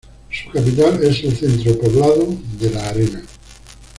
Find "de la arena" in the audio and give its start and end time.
2.59-3.21